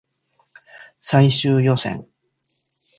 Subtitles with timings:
[0.99, 2.07] 最終予選